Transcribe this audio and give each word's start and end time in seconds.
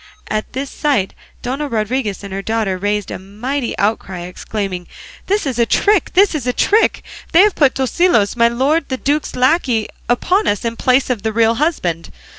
At 0.31 0.53
this 0.53 0.71
sight 0.71 1.13
Dona 1.43 1.67
Rodriguez 1.67 2.23
and 2.23 2.33
her 2.33 2.41
daughter 2.41 2.75
raised 2.79 3.11
a 3.11 3.19
mighty 3.19 3.77
outcry, 3.77 4.21
exclaiming, 4.21 4.87
"This 5.27 5.45
is 5.45 5.59
a 5.59 5.65
trick! 5.67 6.13
This 6.13 6.33
is 6.33 6.47
a 6.47 6.53
trick! 6.53 7.03
They 7.33 7.41
have 7.41 7.53
put 7.53 7.75
Tosilos, 7.75 8.35
my 8.35 8.47
lord 8.47 8.89
the 8.89 8.97
duke's 8.97 9.35
lacquey, 9.35 9.89
upon 10.09 10.47
us 10.47 10.65
in 10.65 10.75
place 10.75 11.11
of 11.11 11.21
the 11.21 11.31
real 11.31 11.53
husband. 11.53 12.09